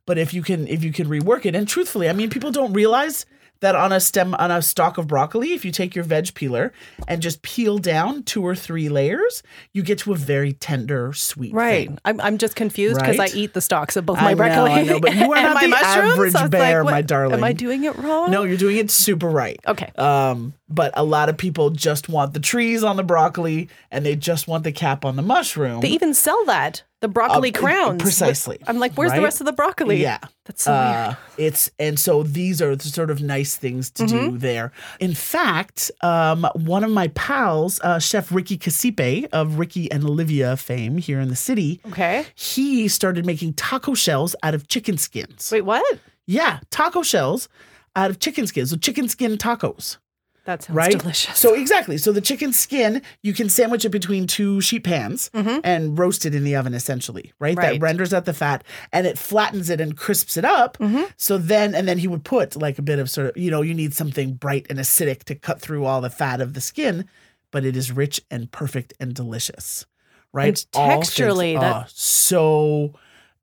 [0.07, 2.73] but if you can if you can rework it and truthfully i mean people don't
[2.73, 3.27] realize
[3.62, 6.72] that on a stem on a stalk of broccoli if you take your veg peeler
[7.09, 11.53] and just peel down two or three layers you get to a very tender sweet
[11.55, 11.88] right.
[11.88, 11.98] thing.
[12.05, 13.33] I'm I'm just confused because Right?
[13.33, 15.37] I eat the stalks of both I my know, broccoli I know, but you are
[15.37, 16.35] and not my the mushrooms.
[16.35, 17.38] average bear, like, my darling.
[17.38, 18.31] Am I doing it wrong?
[18.31, 19.90] no you're doing it super right Okay.
[19.96, 24.16] um but a lot of people just want the trees on the broccoli and they
[24.16, 28.00] just want the cap on the mushroom They even sell that the broccoli Uh, crowns.
[28.02, 30.00] precisely, I'm like, where's the rest of the broccoli?
[30.00, 30.84] yeah That's so weird.
[31.10, 34.30] uh, it's and so these are the sort of nice things to Mm-hmm.
[34.30, 34.72] do there.
[35.00, 40.56] In fact, um, one of my pals, uh, Chef Ricky Casipe of Ricky and Olivia
[40.56, 42.24] fame here in the city, Okay.
[42.34, 45.50] he started making taco shells out of chicken skins.
[45.52, 45.84] Wait, what?
[46.26, 47.48] Yeah, taco shells
[47.96, 48.70] out of chicken skins.
[48.70, 49.98] So chicken skin tacos
[50.44, 50.98] That sounds right?
[50.98, 51.38] delicious.
[51.38, 51.96] So exactly.
[51.98, 56.35] So the chicken skin, you can sandwich it between two sheet pans and roast it
[56.35, 57.52] in the oven essentially, right?
[57.57, 57.59] Mm-hmm.
[57.61, 57.81] Right.
[57.81, 60.78] That renders out the fat and it flattens it and crisps it up.
[60.78, 61.05] Mm-hmm.
[61.16, 63.62] So then and then he would put like a bit of sort of, you know,
[63.62, 67.09] you need something bright and acidic to cut through all the fat of the skin,
[67.52, 69.87] but it is rich and perfect and delicious.
[70.33, 70.48] Right?
[70.48, 72.94] And All things- texturally, that- oh, so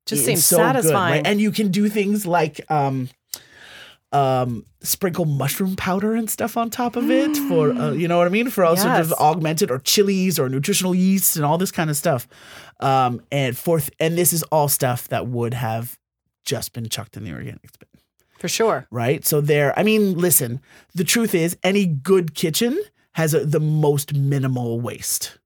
[0.04, 0.74] Just seems so good, right?
[0.74, 1.26] satisfying.
[1.26, 3.08] And you can do things like um
[4.12, 8.26] um sprinkle mushroom powder and stuff on top of it for uh, you know what
[8.26, 11.70] I mean for all sort of augmented or chilies or nutritional yeast and all this
[11.70, 12.26] kind of stuff.
[12.80, 15.96] Um and fourth and this is all stuff that would have
[16.44, 17.88] just been chucked in the organics bin
[18.38, 18.86] For sure.
[18.90, 19.24] right?
[19.24, 20.60] So there, I mean, listen,
[20.94, 25.38] the truth is, any good kitchen has a, the most minimal waste,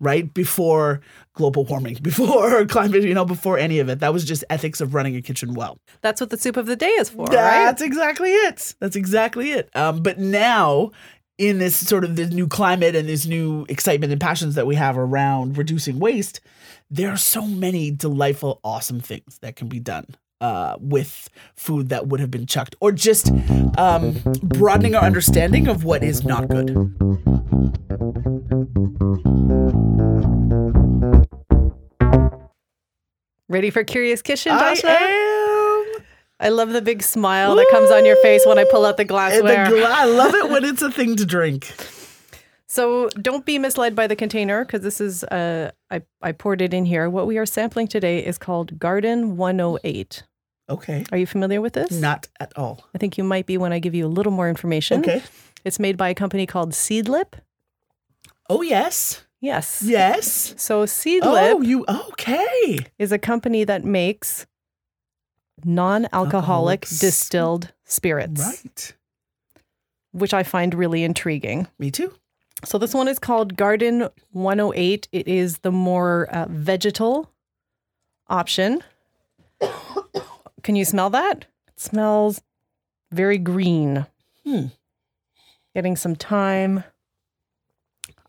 [0.00, 0.24] Right.
[0.24, 0.34] right?
[0.34, 1.00] Before
[1.34, 4.00] global warming, before climate, you know, before any of it.
[4.00, 5.78] That was just ethics of running a kitchen well.
[6.00, 7.64] That's what the soup of the day is for, right?
[7.66, 8.74] That's exactly it.
[8.80, 9.70] That's exactly it.
[9.76, 10.90] Um, but now,
[11.38, 14.74] in this sort of this new climate and this new excitement and passions that we
[14.74, 16.40] have around reducing waste,
[16.90, 20.06] there are so many delightful, awesome things that can be done.
[20.42, 23.30] Uh, with food that would have been chucked, or just
[23.76, 26.70] um, broadening our understanding of what is not good.
[33.50, 36.02] Ready for Curious Kitchen, I am.
[36.38, 39.02] I love the big smile that comes on your face when I pull out the
[39.02, 39.68] And the glassware.
[39.68, 41.66] gla- I love it when it's a thing to drink.
[42.68, 46.72] So don't be misled by the container because this is uh, I I poured it
[46.72, 47.10] in here.
[47.10, 50.22] What we are sampling today is called Garden 108.
[50.68, 51.04] Okay.
[51.10, 51.90] Are you familiar with this?
[51.90, 52.86] Not at all.
[52.94, 55.00] I think you might be when I give you a little more information.
[55.00, 55.22] Okay.
[55.64, 57.34] It's made by a company called Seedlip,
[58.48, 59.24] Oh yes.
[59.40, 59.82] Yes.
[59.84, 60.54] Yes.
[60.58, 61.22] So Seedlip
[61.54, 62.78] Oh, you okay.
[62.98, 64.46] is a company that makes
[65.64, 66.34] non-alcoholic
[66.84, 66.98] Alcoholics.
[67.00, 68.94] distilled spirits, Right.
[70.12, 71.66] which I find really intriguing.
[71.78, 72.12] Me too.
[72.64, 75.08] So this one is called Garden 108.
[75.12, 77.30] It is the more uh, vegetal
[78.28, 78.82] option.
[80.62, 81.46] Can you smell that?
[81.68, 82.42] It smells
[83.10, 84.06] very green.
[84.44, 84.66] Hmm.
[85.74, 86.84] Getting some thyme.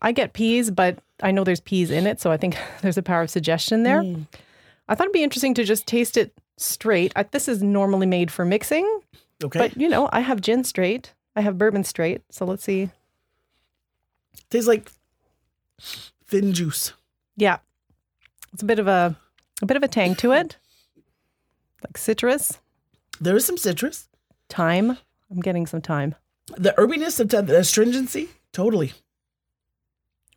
[0.02, 3.02] I get peas, but I know there's peas in it, so I think there's a
[3.02, 4.02] power of suggestion there.
[4.02, 4.26] Mm.
[4.88, 7.12] I thought it'd be interesting to just taste it straight.
[7.16, 8.84] I, this is normally made for mixing,
[9.42, 9.58] Okay.
[9.58, 12.20] but you know, I have gin straight, I have bourbon straight.
[12.30, 12.90] So let's see.
[14.50, 14.90] Tastes like
[16.26, 16.92] thin juice.
[17.36, 17.58] Yeah.
[18.52, 19.16] It's a bit of a
[19.62, 20.56] a bit of a tang to it.
[21.84, 22.58] Like citrus,
[23.20, 24.08] There is some citrus.
[24.48, 24.98] thyme.
[25.30, 26.14] I'm getting some thyme.
[26.56, 28.28] The herbiness of the astringency.
[28.52, 28.92] Totally.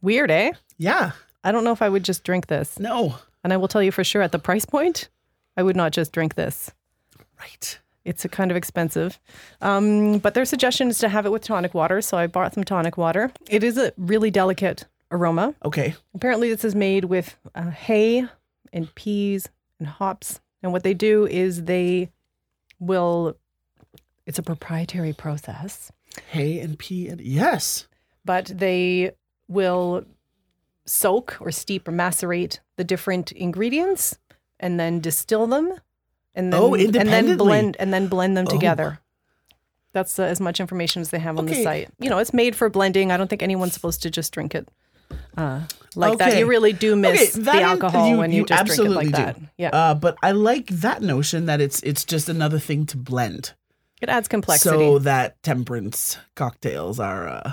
[0.06, 0.52] Weird, eh?
[0.78, 1.14] Yeah.
[1.44, 2.78] I don't know if I would just drink this.
[2.78, 3.16] No.
[3.44, 5.10] And I will tell you for sure at the price point,
[5.58, 6.70] I would not just drink this.
[7.40, 7.80] Right.
[8.04, 9.20] It's a kind of expensive.
[9.62, 12.04] Um, but their suggestion is to have it with tonic water.
[12.04, 13.32] So I bought some tonic water.
[13.50, 15.56] It is a really delicate aroma.
[15.66, 15.96] Okay.
[16.14, 18.28] Apparently, this is made with uh, hay
[18.72, 20.40] and peas and hops.
[20.62, 22.12] And what they do is they
[22.80, 23.38] will,
[24.28, 25.92] it's a proprietary process,
[26.30, 27.88] Hay and pea and yes.
[28.24, 29.12] but they
[29.48, 30.06] will
[30.86, 34.18] soak or steep or macerate the different ingredients
[34.60, 35.74] and then distill them
[36.36, 38.52] and then, Oh, and then blend and then blend them Oh.
[38.52, 39.00] together.
[39.94, 41.90] That's uh, as much information as they have on the site.
[42.00, 43.12] You know, it's made for blending.
[43.12, 44.68] I don't think anyone's supposed to just drink it
[45.38, 45.62] uh,
[45.96, 46.38] like that.
[46.38, 49.08] You really do miss Okay, the alcohol you- when you, you just drink it like
[49.08, 49.52] absolutely that.
[49.58, 53.54] Yeah, Uh, but I like that notion that it's it's just another thing to blend,
[54.02, 57.52] it adds complexity so that temperance cocktails are uh,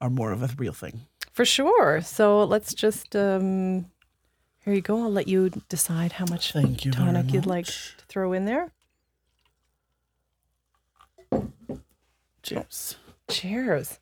[0.00, 1.02] are more of a real thing.
[1.36, 2.00] For sure.
[2.00, 3.84] So let's just um,
[4.64, 5.02] here you go.
[5.02, 6.92] I'll let you decide how much Thank you.
[6.92, 7.72] tonic you'd like to
[8.08, 8.72] throw in there.
[12.42, 12.96] Cheers.
[13.30, 13.98] Cheers.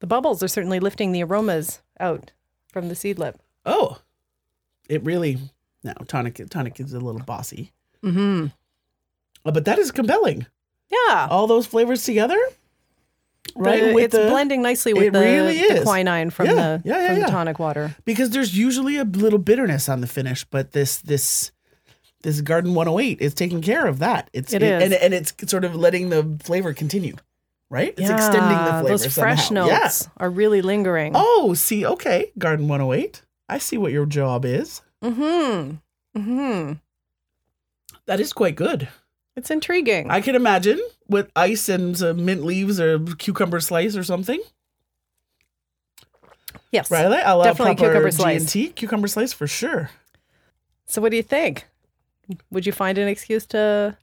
[0.00, 2.32] The bubbles are certainly lifting the aromas out
[2.68, 3.36] from the Seedlip.
[3.64, 3.98] Oh,
[4.90, 5.38] it really
[5.82, 6.40] no tonic.
[6.50, 7.72] Tonic is a little bossy,
[8.04, 8.48] Mm-hmm.
[9.46, 10.46] Uh, but that is compelling.
[10.90, 11.26] Yeah.
[11.30, 12.38] All those flavors together,
[13.56, 13.80] right?
[13.80, 17.06] The- it's the, blending nicely with the, really the quinine from Yeah, the yeah, yeah,
[17.08, 17.26] from yeah.
[17.26, 17.94] the tonic water.
[18.04, 21.52] because there's usually a little bitterness on the finish, but this this
[22.22, 24.30] this Garden 108 is taking care of that.
[24.32, 24.82] It's It is.
[24.82, 27.16] and and it's sort of letting the flavor continue,
[27.68, 27.94] right?
[27.98, 28.88] It's extending the flavor.
[28.88, 29.66] Those fresh somehow.
[29.66, 31.12] notes are really lingering.
[31.14, 33.22] Oh, see, okay, Garden 108.
[33.48, 34.82] I see what your job is.
[35.02, 35.76] Mm-hmm.
[36.18, 36.72] Mm-hmm.
[38.06, 38.88] That is quite good.
[39.36, 40.10] It's intriguing.
[40.10, 44.40] I can imagine with ice and some mint leaves or cucumber slice or something.
[46.70, 46.90] yes.
[46.90, 48.52] Riley, I love Definitely cucumber slice.
[48.52, 49.90] G&T, cucumber slice for sure.
[50.86, 51.66] So what do you think?
[52.50, 53.96] Would you find an excuse to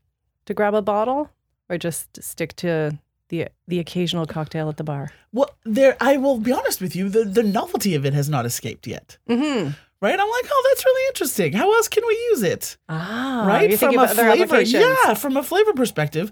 [0.46, 1.30] to grab a bottle
[1.70, 2.98] or just stick to
[3.30, 5.12] the the occasional cocktail at the bar?
[5.32, 8.46] Well, there I will be honest with you, the, the novelty of it has not
[8.46, 9.18] escaped yet.
[9.30, 9.72] Mm-hmm.
[10.02, 10.18] Right?
[10.20, 11.54] I'm like, oh, that's really interesting.
[11.54, 12.78] How else can we use it?
[12.88, 13.78] Ah, right?
[13.78, 14.62] From a flavor.
[14.62, 16.32] Yeah, from a flavor perspective.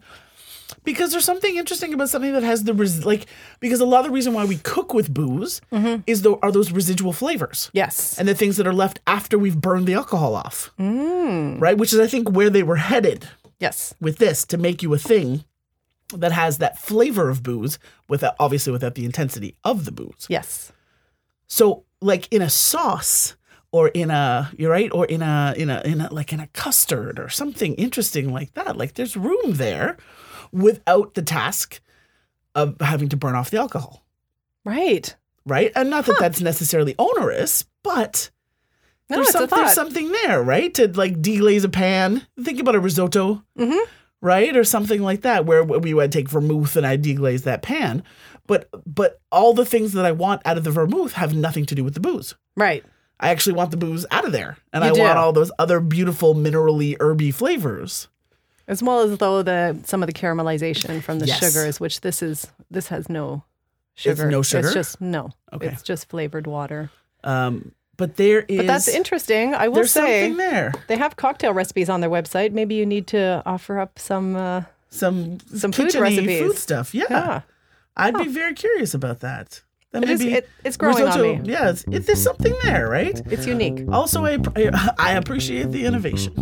[0.84, 3.26] Because there's something interesting about something that has the res- like
[3.62, 6.02] because a lot of the reason why we cook with booze Mm-hmm.
[6.08, 7.70] is the are those residual flavors.
[7.74, 8.18] Yes.
[8.20, 10.72] And the things that are left after we've burned the alcohol off.
[10.78, 11.60] Mm.
[11.62, 11.78] Right?
[11.78, 13.96] Which is I think where they were headed Yes.
[14.02, 15.46] with this to make you a thing
[16.14, 20.26] that has that flavor of booze without obviously without the intensity of the booze.
[20.30, 20.74] Yes.
[21.48, 23.37] So like in a sauce
[23.72, 26.48] or in a you're right or in a in a in a like in a
[26.48, 28.78] custard or something interesting like that.
[28.78, 29.98] Like there's room there
[30.52, 31.80] without the task
[32.56, 34.06] of having to burn off the alcohol.
[34.66, 35.16] Right.
[35.46, 35.72] Right?
[35.76, 38.30] And not that that's necessarily onerous, but
[39.10, 40.74] No, there's, some- there's something there, right?
[40.76, 42.26] To like deglaze a pan.
[42.44, 43.80] Think about a risotto, Mhm.
[44.22, 44.56] right?
[44.58, 48.04] Or something like that, where we would take vermouth and I deglaze that pan.
[48.48, 51.76] But but all the things that I want out of the vermouth have nothing to
[51.76, 52.36] do with the booze.
[52.56, 52.84] Right.
[53.20, 55.02] I actually want the booze out of there, and You I do.
[55.02, 58.08] want all those other beautiful minerally herby flavors.
[58.68, 61.40] As well as though the some of the caramelization from the Yes.
[61.40, 63.44] sugars, which this is this has no
[63.96, 64.30] sugar.
[64.30, 64.68] no sugar?
[64.68, 65.32] It's just no.
[65.54, 65.68] Okay.
[65.68, 66.92] It's just flavored water.
[67.24, 69.56] Um, but there is But that's interesting.
[69.56, 70.74] I will there's say something there.
[70.88, 72.52] they have cocktail recipes on their website.
[72.52, 74.36] Maybe you need to offer up some.
[74.36, 76.40] Uh, Some Some food recipes.
[76.40, 76.94] food stuff.
[76.94, 77.42] Yeah, yeah,
[77.98, 79.62] I'd be very curious about that.
[79.94, 80.22] That it is.
[80.22, 81.40] It, it's growing on me.
[81.44, 83.22] Yeah, it's, it, there's something there, right?
[83.28, 83.86] It's unique.
[83.90, 84.38] Also, I,
[85.00, 86.34] I appreciate the innovation.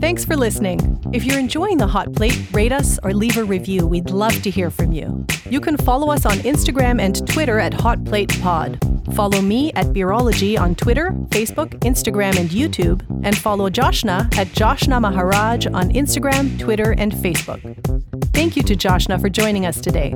[0.00, 1.00] Thanks for listening.
[1.12, 3.86] If you're enjoying the hot plate, rate us or leave a review.
[3.86, 5.26] We'd love to hear from you.
[5.48, 8.78] You can follow us on Instagram and Twitter at Hot Plate Pod.
[9.14, 15.00] Follow me at Beerology on Twitter, Facebook, Instagram, and YouTube, and follow Joshna at Joshna
[15.00, 17.60] Maharaj on Instagram, Twitter, and Facebook.
[18.32, 20.14] Thank you to Joshna for joining us today.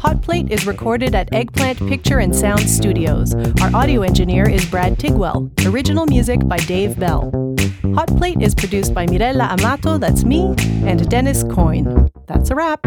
[0.00, 3.34] Hot Plate is recorded at Eggplant Picture and Sound Studios.
[3.62, 5.50] Our audio engineer is Brad Tigwell.
[5.66, 7.30] Original music by Dave Bell.
[7.94, 10.54] Hot Plate is produced by Mirella Amato, that's me,
[10.84, 12.10] and Dennis Coyne.
[12.26, 12.84] That's a wrap.